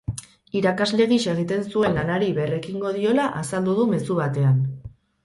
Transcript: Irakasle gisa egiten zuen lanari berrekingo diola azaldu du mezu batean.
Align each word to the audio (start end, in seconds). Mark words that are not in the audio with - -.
Irakasle 0.59 1.05
gisa 1.11 1.35
egiten 1.37 1.67
zuen 1.73 1.93
lanari 1.99 2.29
berrekingo 2.39 2.95
diola 2.97 3.27
azaldu 3.43 3.77
du 3.81 3.87
mezu 3.93 4.19
batean. 4.23 4.57